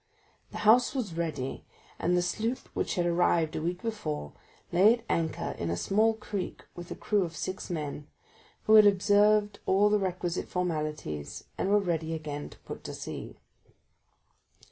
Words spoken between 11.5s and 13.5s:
and were ready again to put to sea.